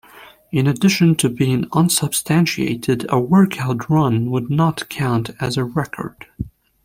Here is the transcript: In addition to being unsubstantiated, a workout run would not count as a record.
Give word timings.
In 0.51 0.65
addition 0.65 1.13
to 1.17 1.29
being 1.29 1.67
unsubstantiated, 1.73 3.05
a 3.09 3.19
workout 3.19 3.87
run 3.87 4.31
would 4.31 4.49
not 4.49 4.89
count 4.89 5.29
as 5.39 5.57
a 5.57 5.63
record. 5.63 6.25